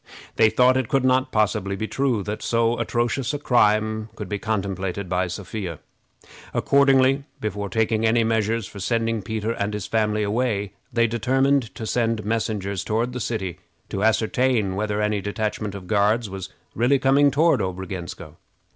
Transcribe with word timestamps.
They 0.35 0.49
thought 0.49 0.77
it 0.77 0.87
could 0.89 1.05
not 1.05 1.31
possibly 1.31 1.75
be 1.75 1.87
true 1.87 2.23
that 2.23 2.41
so 2.41 2.79
atrocious 2.79 3.35
a 3.35 3.37
crime 3.37 4.09
could 4.15 4.27
be 4.27 4.39
contemplated 4.39 5.07
by 5.07 5.27
Sophia. 5.27 5.77
Accordingly, 6.55 7.25
before 7.39 7.69
taking 7.69 8.03
any 8.03 8.23
measures 8.23 8.65
for 8.65 8.79
sending 8.79 9.21
Peter 9.21 9.51
and 9.51 9.75
his 9.75 9.85
family 9.85 10.23
away, 10.23 10.73
they 10.91 11.05
determined 11.05 11.75
to 11.75 11.85
send 11.85 12.25
messengers 12.25 12.83
toward 12.83 13.13
the 13.13 13.19
city 13.19 13.59
to 13.89 14.03
ascertain 14.03 14.75
whether 14.75 15.03
any 15.03 15.21
detachment 15.21 15.75
of 15.75 15.85
Guards 15.85 16.31
was 16.31 16.49
really 16.73 16.97
coming 16.97 17.29
toward 17.29 17.59
Obrogensko. 17.61 18.37